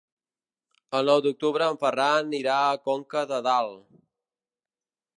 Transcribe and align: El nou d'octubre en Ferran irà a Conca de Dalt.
El 0.99 1.05
nou 1.11 1.19
d'octubre 1.25 1.69
en 1.75 1.77
Ferran 1.85 2.35
irà 2.39 2.57
a 2.73 2.83
Conca 2.91 3.27
de 3.35 3.43
Dalt. 3.51 3.89